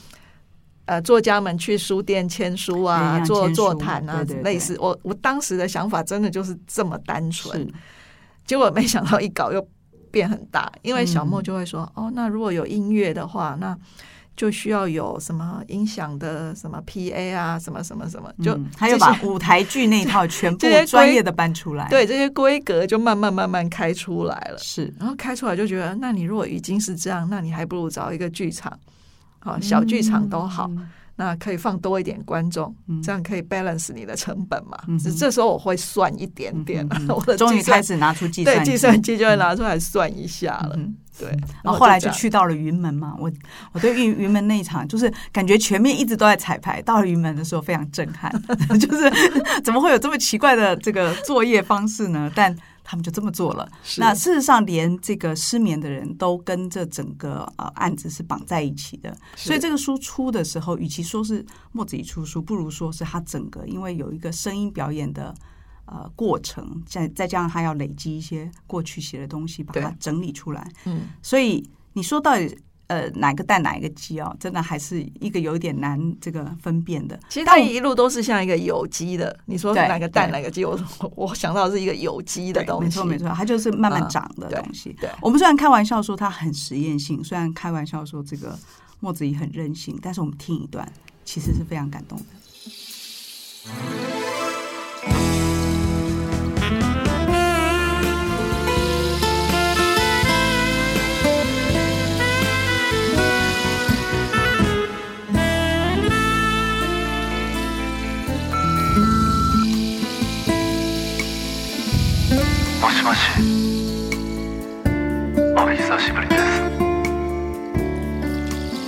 [0.86, 4.78] 呃作家们去书店签书啊，做座谈啊，对对对类似。
[4.80, 7.68] 我我当时的想法真的就是这么单纯，
[8.46, 9.66] 结果没想到一搞又
[10.12, 13.78] 变很大，因为小莫就会说：“嗯、哦，那如果有音乐的话，那。”
[14.36, 24.58] 就需要有什么音响的什么 PA 啊，什么什么什么，就、嗯、还有把舞台剧那 一套全部专业的搬出来，对这些规格就慢慢慢慢开出来了。
[24.58, 28.76] 是，然后开出来就觉得，那你如果已经是这样，那你还不如找一个剧场，
[29.44, 30.68] 啊，小剧场都好。
[30.72, 34.76] 嗯那可以放多一点观众，嗯、这样可以 balance 你的成本嘛？
[34.88, 40.72] 嗯、这时候我会算一点点，嗯、 我的终于开始拿出计算对计算机就会拿出来算一下了。
[40.76, 41.30] 嗯、对，
[41.64, 43.16] 然后后来就去到了云门嘛。
[43.20, 43.32] 我
[43.74, 48.34] 我对云云门那一场，就是感觉全面一直都在彩排，到了云门的时候非常震撼，
[48.80, 49.08] 就是
[49.64, 52.30] 怎么会有这么奇怪的这个作业方式呢？
[52.34, 52.54] 但
[52.84, 53.68] 他们就这么做了。
[53.98, 59.16] 那事实上，连这个失眠的人都跟这整个呃案子是绑在一起的。
[59.36, 65.34] 所以这个书出的时候，与其说是墨子怡出书，不如说是他整个，因为有一个声音表演的
[65.86, 70.70] 呃过程，再再加上他要累积一些过去写的东西，把它整理出来。
[70.86, 72.60] 嗯，所以你说到底。
[72.88, 77.20] 呃，哪个蛋哪一个鸡哦，真的还是一个有点难这个分辨的。
[77.30, 79.36] 其实它一路都是像一个有机的。
[79.46, 80.80] 你说哪个蛋哪个鸡，我
[81.16, 82.86] 我想到是一个有机的东西。
[82.86, 84.96] 没错没错，它就是慢慢长的东西。
[85.00, 88.58] 对，我们虽然开玩笑说它很实验性，虽然开玩笑说这个
[89.00, 90.88] 墨子怡很任性，但是我们听一段，
[91.24, 92.26] 其实是非常感动的。
[113.04, 113.20] しもし
[115.58, 116.42] お久しぶりです。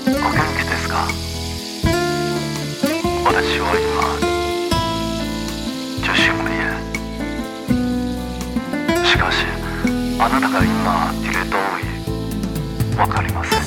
[0.07, 1.05] お元気ですか？
[3.25, 3.91] 私は今
[5.99, 6.63] 受信へ
[9.05, 9.45] しかし
[10.17, 13.59] あなたが今いる通りわかりません。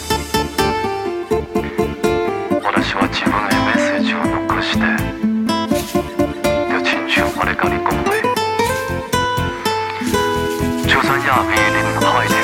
[2.62, 4.80] 私は自分へメッセージを残して
[6.72, 8.07] 有请求我的咖喱公会
[11.20, 11.50] 下比，
[12.10, 12.38] 我哋。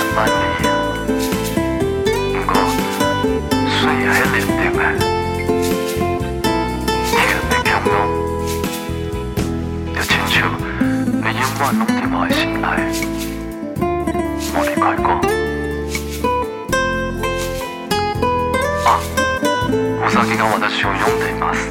[20.06, 21.70] おが私をんでいます。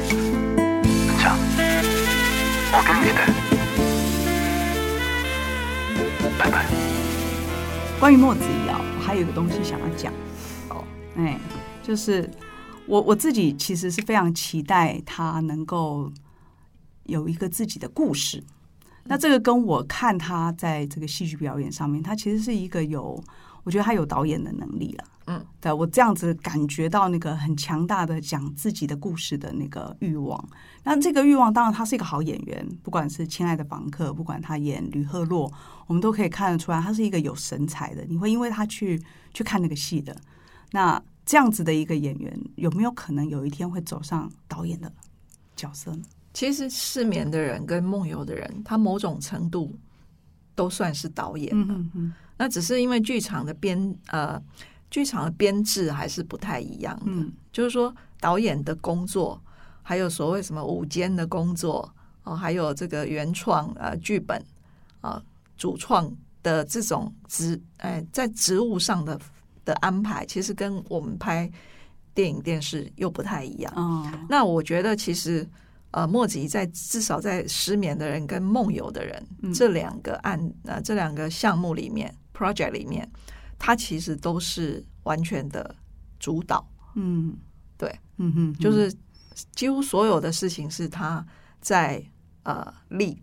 [1.18, 1.36] じゃあ、
[2.78, 2.80] お。
[8.04, 10.12] 关于墨子仪啊，我还有一个东西想要讲
[10.68, 10.84] 哦，
[11.16, 11.40] 哎，
[11.82, 12.30] 就是
[12.84, 16.12] 我我自己其实是非常期待他能够
[17.04, 18.44] 有一个自己的故事。
[19.04, 23.18] 那这个跟我看他在这个戏剧表演上面，他其实是一个有，
[23.64, 25.04] 我觉得他有导演的能力了。
[25.26, 30.48] 嗯，对，我这样子感觉到那个很强大的讲自己的故事的那个欲望。
[30.82, 35.50] 那这个欲望，当然他是一个好演员，不管是《亲爱的房客》，不管他演吕赫洛，
[35.86, 38.04] 我们都可以看得出来，他是一个有神采的。
[38.06, 40.14] 你会因为他去去看那个戏的。
[40.72, 44.92] 那这样子的一个演员，有没有可能有一天会走上导演的
[45.56, 46.02] 角色呢？
[46.34, 49.74] 其实失眠的人跟梦游的人，他某种程度
[50.54, 51.50] 都算是导演。
[51.54, 52.14] 嗯嗯嗯。
[52.36, 54.40] 那只是因为剧场的编呃。
[54.90, 59.42] 剧场的编制还是不太一样的，嗯，就是说导演的工作，
[59.82, 61.92] 还有所谓什么舞间的工作
[62.22, 64.40] 哦，还有这个原创呃剧本
[65.00, 65.20] 啊
[65.56, 66.08] 主创
[66.44, 69.18] 的这种职哎，在职务上的
[69.64, 71.50] 的安排，其实跟我们拍
[72.14, 73.72] 电影电视又不太一样。
[73.74, 75.44] 哦，那我觉得其实
[75.90, 83.08] 呃，莫子仪在至少在失眠的人跟梦游的人，嗯，这两个案呃这两个项目里面 project 里面。
[83.56, 85.74] 他其实都是完全的
[86.18, 87.34] 主导，嗯，
[87.78, 88.92] 对，嗯哼，就是
[89.52, 91.24] 几乎所有的事情是他
[91.60, 92.04] 在
[92.42, 93.16] 呃 lead，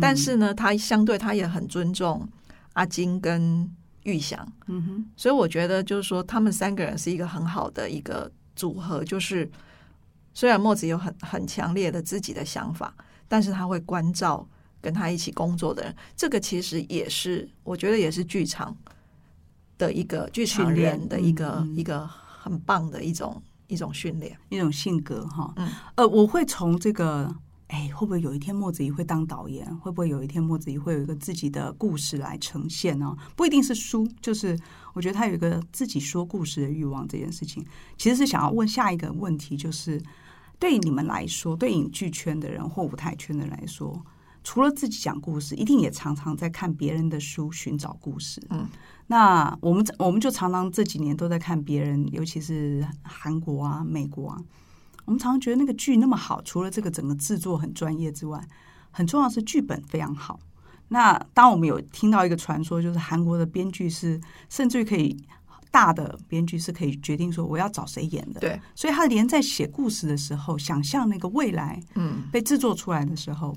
[0.00, 2.26] 但是呢，他相对他也很尊重
[2.74, 3.68] 阿金跟
[4.04, 9.50] 玉祥，嗯哼，所以我觉得就是说他们三个人是一个很好的一个组合，就是
[10.32, 12.94] 虽然墨子有很很强烈的自己的想法，
[13.28, 14.48] 但是他会关照
[14.84, 18.76] 跟他一起工作的人，这个其实也是我觉得也是剧场。
[19.76, 25.52] 的一个剧场人的一个、嗯、一个很棒的一种一种训练，一种性格哈。
[25.56, 27.28] 嗯，呃，我会从这个，
[27.66, 29.66] 哎，会不会有一天莫子怡会当导演？
[29.78, 33.16] 会不会有一天莫子怡会有一个自己的故事来呈现呢？
[33.34, 34.56] 不一定是书，就是
[34.92, 37.06] 我觉得他有一个自己说故事的欲望。
[37.08, 37.66] 这件事情
[37.98, 40.00] 其实是想要问下一个问题，就是
[40.60, 44.00] 对你们来说，对影剧圈的人或舞台圈的人来说，
[44.44, 48.40] 除了自己讲故事，一定也常常在看别人的书，寻找故事。
[48.50, 48.68] 嗯，
[49.06, 54.38] 那我们我们就常常这几年都在看别人，尤其是韩国啊、美国啊，
[55.06, 58.46] 我们常常觉得那个剧那么好，除了这个整个制作很专业之外，
[58.90, 60.38] 很重要是剧本非常好。
[60.88, 64.20] 那当我们有听到一个传说，就是韩国的编剧是
[64.50, 65.16] 甚至于可以
[65.70, 73.56] 大的编剧是可以决定说我要找谁演的，对，所以他连在写故事的时候，想象那个未来，嗯，被制作出来的时候。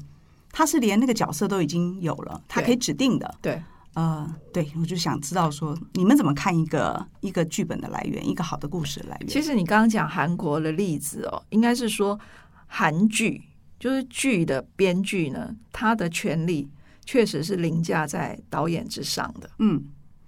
[0.57, 3.35] 他是连那个角色都已经有了，他可以指定的。
[3.43, 3.61] 对，
[3.93, 9.29] 呃，对，我就想知道说，你们怎么看一个一个剧本的来源，一个好的故事的来源？
[9.29, 12.19] 其实你刚刚讲韩国的例子哦，应该是说
[12.65, 13.43] 韩剧
[13.79, 16.67] 就是剧的编剧呢，他的权利
[17.05, 19.47] 确实是凌驾在导演之上的。
[19.59, 19.79] 嗯，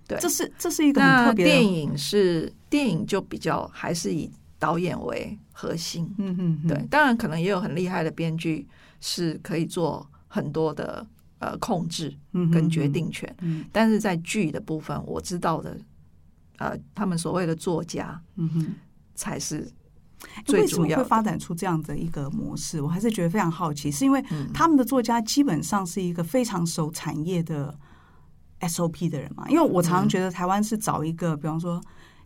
[0.08, 1.52] 对，这是这是一个很特别的。
[1.52, 6.08] 电影是电影就比较还是以导演为核心。
[6.20, 8.68] 嗯嗯，对，当然可能也有很厉害的编剧
[9.02, 10.08] 是可以做。
[10.30, 11.06] 很多的
[11.40, 12.18] 呃控制
[12.54, 15.78] 跟决定权，嗯、哼但是在剧的部分，我知道的
[16.60, 18.74] 呃，他们所谓的作家，嗯哼，
[19.14, 19.70] 才是。
[20.50, 22.82] 为什么会发展出这样的一个模式？
[22.82, 24.22] 我还是觉得非常好奇，是因为
[24.54, 27.74] 他们的作家基本上是一个非常熟产业的
[28.60, 29.50] SOP 的人嘛？
[29.50, 31.82] 因为我常常觉得台湾是找一个，比方说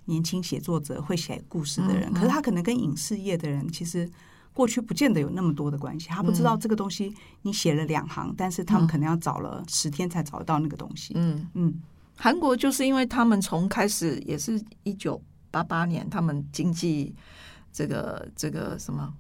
[0.06, 4.10] 年轻写作者会写故事的人，可是他可能跟影视业的人其实。
[4.54, 11.14] 过去不见得有那么多的关系，他不知道这个东西你写了两行，嗯、但是他们可能要找了十天才找得到那个东西。
[11.16, 11.82] 嗯嗯，
[12.16, 17.16] 韩国就是因为他们从开始也是一九八八年，他们经济
[17.72, 19.12] 这个这个什么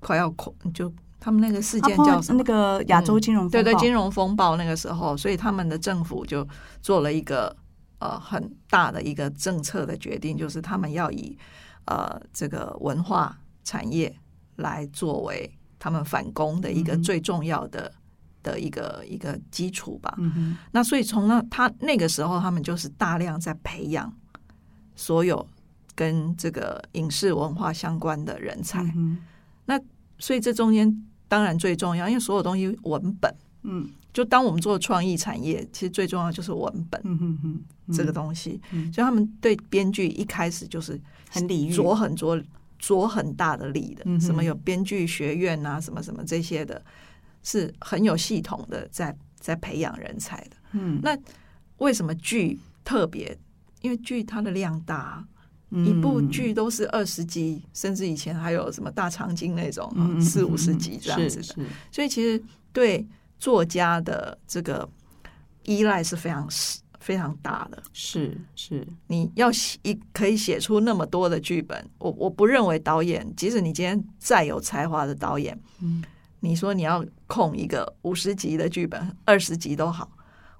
[0.00, 2.36] 快要恐，就他们那个事件叫什么？
[2.36, 6.46] 那个亚洲金融风暴、嗯、对对金融风暴那个时候，所以他们的政府就
[6.82, 7.56] 做了一个
[8.00, 11.34] 呃很大的一个政策的决定，就是他们要以
[11.86, 14.14] 呃这个文化产业。
[14.56, 17.92] 来作为他们反攻的一个最重要的
[18.42, 20.14] 的一个一个基础吧。
[20.18, 24.12] 嗯、那所以从那他那个时候，他们就是大量在培养
[24.94, 25.46] 所有
[25.94, 28.82] 跟这个影视文化相关的人才。
[28.96, 29.18] 嗯、
[29.66, 29.78] 那
[30.18, 38.60] 所以这中间当然最重要，因为所有东西文本，嗯，就当我们做创意产业，其实最重要就是文本，嗯哼哼，这个东西。
[38.72, 42.42] 嗯、所以他们对编剧一开始就是很礼遇，着很着。
[42.84, 46.84] 着很大的力的，什么有编剧学院啊，什么什么这些的，
[47.42, 50.56] 是很有系统的在在培养人才的。
[50.72, 51.16] 嗯，那
[51.78, 53.36] 为什么剧特别？
[53.80, 55.26] 因为剧它的量大，
[55.70, 61.64] 嗯、一部剧都是二十集，甚至以前还有什么大长今那种、嗯、四五十集这样子的。
[61.90, 63.06] 所以其实对
[63.38, 64.88] 作家的这个
[65.64, 66.46] 依赖是非常
[67.04, 76.02] 非常大的，是是，你要写一可以写出那么多的剧本，我我不认为导演，即使你今天再有才华的导演，嗯，
[76.40, 80.10] 你说你要控一个五十集的剧本，二十集都好，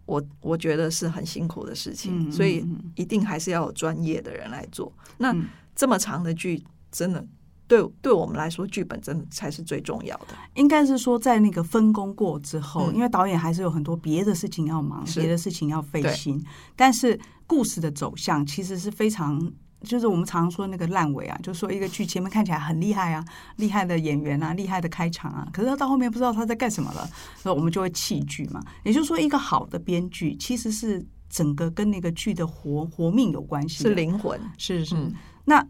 [0.04, 2.62] 我我觉得是很辛苦的事情，嗯、所以
[2.94, 4.92] 一定还是要有专业的人来做。
[5.16, 7.26] 那、嗯、这么长的剧，真的。
[7.66, 10.28] 对，对我们来说，剧本真的才是最重要的。
[10.54, 16.44] 应该是说，在那个分工过之后，嗯、因为导演还是有很多别的事情要忙，是别的事情要费心。
[16.76, 19.50] 但是故事的走向其实是非常，
[19.80, 23.24] 就是我们常常说那个烂尾啊，就是说一个剧前面看起来很厉害啊，
[23.56, 28.62] 厉害的演员啊，厉害的开场啊，可是他到后面不知道他在干什么了，所以我们就会弃剧嘛。
[28.82, 34.94] 也就是说，一个好的编剧其实是整个跟那个剧的活活命有关系，是灵魂，是是。
[34.94, 35.14] 嗯、
[35.46, 35.66] 那。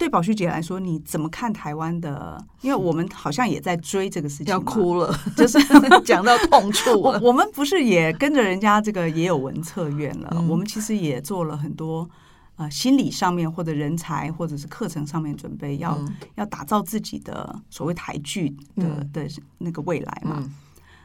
[0.00, 2.42] 对宝旭姐来说，你怎么看台湾的？
[2.62, 5.58] 因为我们好像也在追这个事情，要哭了，就是
[6.02, 6.90] 讲到痛处。
[6.98, 10.30] 我我们不是也跟着人家这个也有文策院了？
[10.32, 12.08] 嗯、我们其实也做了很多
[12.56, 19.28] 呃心理上面或者人才或者是课程上面准备，要、嗯、要打造自己的所谓台剧的、嗯、的
[19.58, 20.36] 那个未来嘛。
[20.38, 20.54] 嗯、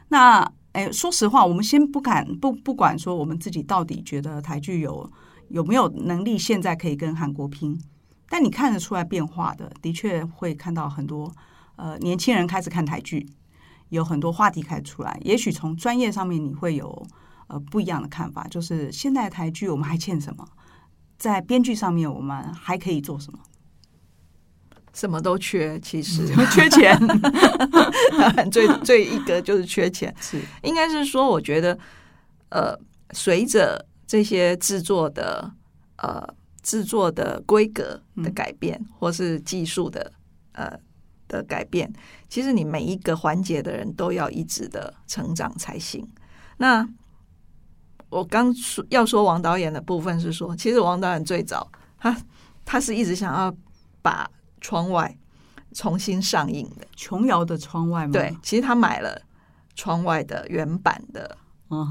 [0.08, 5.10] 那哎，说实话，我们先不敢不不管说我们自己到底觉得台剧有
[5.50, 7.78] 有没有能力，现在可以跟韩国拼。
[8.28, 11.32] 但你看得出来变化的，的确会看到很多
[11.76, 13.24] 呃年轻人开始看台剧，
[13.90, 15.18] 有很多话题开始出来。
[15.22, 17.06] 也许从专业上面你会有
[17.46, 20.44] 呃不一样的看法，就是现在台剧我们还欠什么？
[21.16, 23.38] 在编剧上面我们还可以做什么？
[24.92, 26.98] 什么都缺，其实 缺钱。
[28.18, 31.78] 当 然最最一个就是缺钱，是应该是说，我觉得
[32.48, 32.76] 呃，
[33.12, 35.52] 随着这些制作的
[35.98, 36.34] 呃。
[36.66, 40.12] 制作的规格的改变，或是技术的
[40.50, 40.76] 呃
[41.28, 41.88] 的改变，
[42.28, 46.04] 其实你每一个环节的人都要一直的成长才行。
[46.56, 46.84] 那
[48.08, 52.16] 我刚说要说王导演的部分是说，其实王导演最早他
[52.64, 53.56] 他是一直想要
[54.02, 54.28] 把
[54.60, 55.16] 窗外
[55.72, 58.12] 重新上映的琼瑶的窗外吗？
[58.12, 59.22] 对，其实他买了
[59.76, 61.38] 窗外的原版的，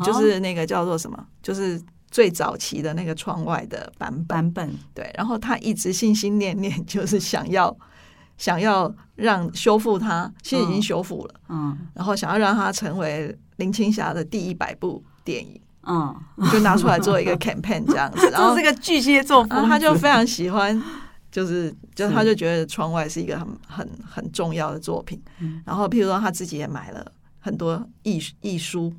[0.04, 1.82] 就是那个叫做什么，就是
[2.16, 4.74] 最早期的那个窗外的版本版本。
[4.94, 7.76] 对，然后他一直心心念念，就是想要
[8.38, 15.60] 想要让修复它，其实已经修复了，嗯，然后想要让它成为林青霞的第一百部电影。
[15.88, 16.16] 嗯，
[16.54, 20.82] 就拿出来做一个 campaign 这样子， 然后这个巨蟹座，他就非常喜欢，
[21.30, 25.22] 就是就他就觉得窗外是一个很很很重要的作品。
[25.66, 28.94] 然后，譬如说他自己也买了很多艺艺书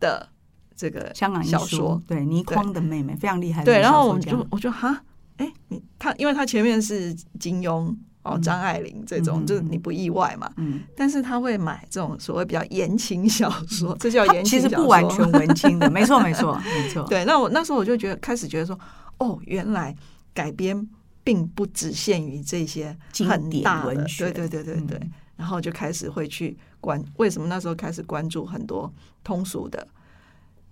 [0.00, 0.28] 的
[0.76, 3.64] 这个香港小说，对倪匡的妹妹非常厉害。
[3.64, 5.02] 对，然后我们就我就哈，
[5.36, 7.94] 哎，你他因为他前面是金庸。
[8.24, 10.50] 哦，张爱玲这种、嗯、就是你不意外嘛？
[10.56, 17.06] 嗯，但是他会买这种所谓比较言情小说，嗯、这叫言情小说，其实不完全文青的，没错，没错， 没错。
[17.06, 18.80] 对，那我那时候我就觉得开始觉得说，
[19.18, 19.94] 哦，原来
[20.32, 20.88] 改编
[21.22, 22.96] 并不只限于这些
[23.28, 24.96] 很大的，对对对对对。
[25.02, 28.90] 嗯、然后就开始会去关，为什么那时候开始关注很多
[29.22, 29.86] 通俗的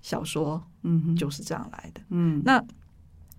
[0.03, 0.63] 小说？
[0.83, 2.03] 嗯，就是这样来的。
[2.11, 2.63] 嗯，那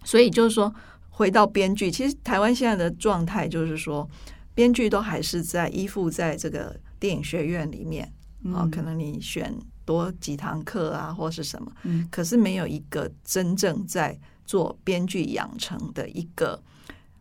[0.03, 0.73] 所以就是说。
[1.15, 4.09] 回到编剧，其实台湾现在的状态就是说，
[4.55, 8.11] 编剧都还是在依附在这个电影学院里面
[8.51, 9.55] 啊，可能你选
[9.85, 11.71] 多几堂课啊，或是什么，
[12.09, 16.59] 可是没有一个真正在做编剧养成的一个，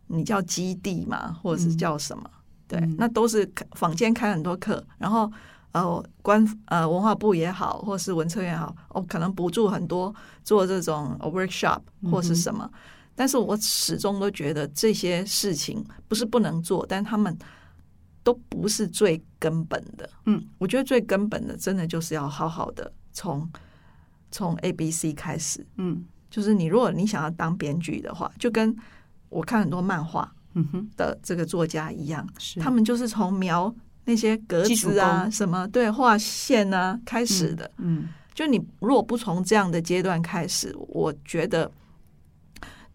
[0.07, 2.24] 你叫基地嘛，或者是叫什么？
[2.66, 5.30] 对，那都是坊间开很多课，然后
[5.72, 10.14] 呃，官呃文化部也好，或是文策院也好，哦，可能补助很多
[10.44, 12.70] 做这种 workshop 或是什么。
[13.14, 17.36] 但是我始终都觉得这些事情不是不能做，但他们
[18.22, 20.08] 都不是最根本的。
[20.24, 23.48] 嗯，我觉得最根本的，真的就是要好好的从
[24.30, 25.66] 从 A B C 开始。
[25.76, 28.74] 嗯，就是你如果你想要当编剧的话，就跟
[29.28, 30.30] 我看很多漫画
[30.96, 33.74] 的这个作家一样，是他们就是从描
[34.05, 37.70] 那些格子啊什么对画线啊开始的。
[37.78, 41.70] 嗯，就你如果不从这样的阶段开始，我觉得。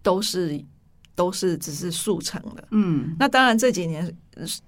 [0.04, 0.64] 都是
[1.16, 4.16] 都是只是速成的，嗯，那当然这几年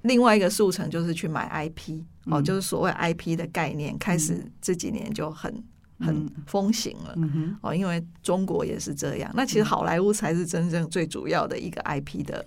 [0.01, 1.93] 另外一个速成就是去买 IP、
[2.25, 5.53] 嗯、哦，就是所谓 IP 的概念，开始这几年就很、
[5.99, 9.31] 嗯、很风行了，嗯、哦，因为中国也是这样。
[9.33, 12.45] 那其实好莱坞才是真正最主要的一个 IP 的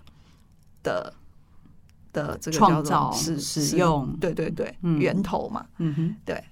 [0.82, 1.14] 的
[2.12, 6.42] 的这个创造、使使用，对对对，嗯、源头嘛，嗯哼，对。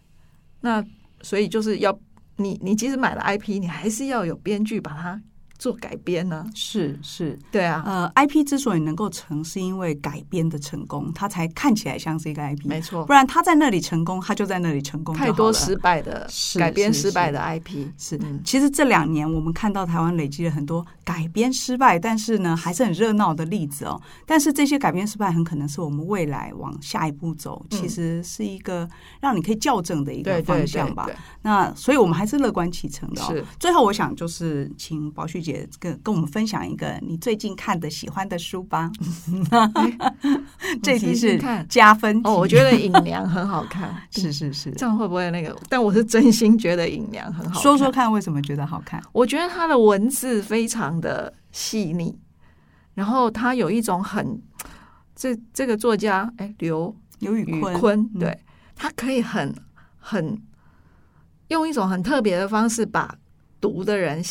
[0.60, 0.84] 那
[1.22, 1.98] 所以就是要
[2.36, 5.20] 你你即使买了 IP，你还是要有编剧把它。
[5.60, 6.44] 做改编呢？
[6.54, 7.82] 是是，对啊。
[7.84, 12.66] 呃，IP 之所以能够成，是因为改编的成功，它才看起来像是一个 IP。
[12.66, 15.14] 没错，不然他在那里成功，他就在那里成功。
[15.14, 16.26] 太多失败的
[16.58, 18.18] 改编失败的 IP 是。
[18.42, 24.00] 其实这两年我们看到台湾累积了很多改编失败，但是呢还是很热闹的例子哦。
[24.24, 28.88] 但是这些改编失败很可能是我们未来往下一步走，其实是一个
[29.20, 31.06] 让你可以校正的一个方向吧。
[31.42, 33.20] 那所以我们还是乐观其成的。
[33.24, 33.44] 是。
[33.58, 35.49] 最后我想就是请宝旭姐。
[35.78, 38.90] 跟跟我们分享一个你最近看的喜欢的书吧。
[40.82, 43.94] 这题是加分哦，我觉得《隐娘》很好看。
[44.10, 45.56] 是是是，这样会不会那个？
[45.68, 47.62] 但我是真心觉得《隐娘》很好看。
[47.62, 49.02] 说说看，为什么觉得好看？
[49.12, 52.18] 我觉得他的文字非常的细腻，
[52.94, 54.40] 然后他有一种很
[55.14, 58.38] 这这个作家哎，刘刘宇坤，对，
[58.76, 59.54] 他可以很
[59.98, 60.40] 很
[61.48, 63.14] 用一种很特别的方式把
[63.60, 64.22] 读的人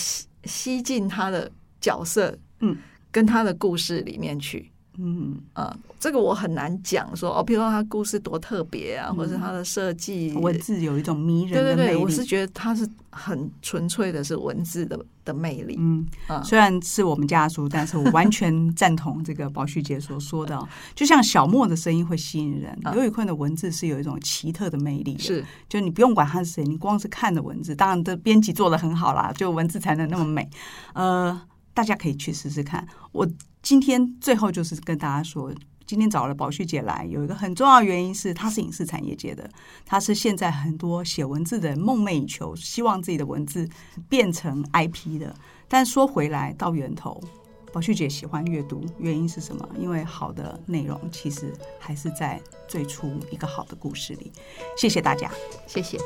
[0.45, 2.77] 吸进他的角色，嗯，
[3.11, 4.71] 跟他的故事里面去，
[5.01, 11.75] 嗯啊，这个我很难讲说哦，比如说他故事多特别啊，嗯、或者是他的设计文字有一种迷人的魅力。
[11.75, 15.77] 对对对，我是觉得他是很纯粹的，是文字的的魅力。
[15.79, 20.59] 嗯啊，虽然是我们家的书，但是我完全赞同这个宝旭姐所说的，
[20.93, 25.19] 就像小莫的声音会吸引人，刘宇坤的文字是有一种奇特的魅力的。
[25.19, 30.49] 是，就你不用管他是谁，你光是看的文字，当然的编辑做的很好啦，就文字才能那么美。
[30.93, 31.41] 呃。
[31.79, 32.85] 大家可以去试试看。
[33.13, 33.25] 我
[33.63, 35.49] 今天最后就是跟大家说，
[35.85, 39.49] 今天找了宝旭姐来，有一个很重要的原因是，她是影视产业界的，
[39.85, 43.65] 她是现在很多写文字的人梦寐以求，希望自己的文字
[44.09, 45.33] 变成 IP 的。
[45.69, 47.23] 但说回来，到源头，
[47.71, 49.69] 宝旭姐喜欢阅读，原因是什么？
[49.79, 54.33] 因为好的内容其实还是在最初一个好的故事里。
[54.75, 55.31] 谢谢大家，
[55.65, 55.97] 谢谢。